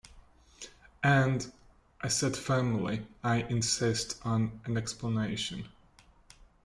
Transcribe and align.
And," 1.03 1.53
I 2.01 2.07
said 2.07 2.35
firmly, 2.35 3.05
"I 3.23 3.43
insist 3.43 4.19
on 4.25 4.59
an 4.65 4.75
explanation. 4.75 5.69